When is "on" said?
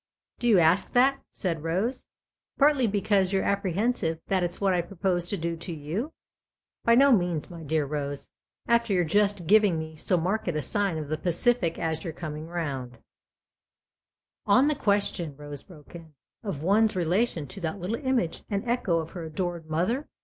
14.47-14.67